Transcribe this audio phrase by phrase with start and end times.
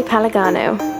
[0.00, 0.91] Palagano.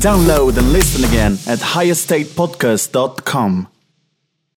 [0.00, 3.66] Download and listen again at highestatepodcast.com.